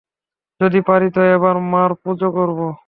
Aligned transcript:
যদি 0.61 0.79
পারি 0.87 1.07
তো 1.11 1.21
এবার 1.35 1.55
মার 1.71 1.91
পূজো 2.03 2.27
করব। 2.31 2.59